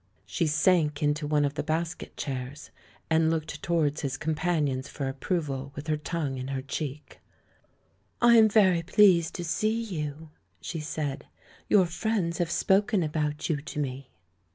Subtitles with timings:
[0.25, 2.71] She sank into one of the basket chairs,
[3.11, 7.19] and looked towards his companions for approval, with her tongue in her cheek.
[8.19, 11.27] "I am very pleased to see you," she said;
[11.69, 14.09] "your friends have spoken about you to me."